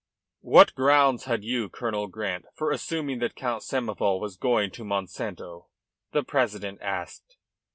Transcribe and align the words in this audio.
"What 0.41 0.73
grounds 0.73 1.25
had 1.25 1.43
you, 1.43 1.69
Colonel 1.69 2.07
Grant, 2.07 2.45
for 2.55 2.71
assuming 2.71 3.19
that 3.19 3.35
Count 3.35 3.61
Samoval 3.61 4.19
was 4.19 4.35
going 4.35 4.71
to 4.71 4.83
Monsanto?" 4.83 5.67
the 6.11 6.23
president 6.23 6.81
asked. 6.81 7.37